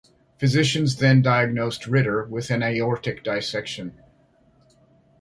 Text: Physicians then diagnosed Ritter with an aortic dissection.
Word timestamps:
Physicians 0.39 0.95
then 0.95 1.21
diagnosed 1.21 1.85
Ritter 1.85 2.23
with 2.23 2.49
an 2.49 2.63
aortic 2.63 3.23
dissection. 3.23 3.95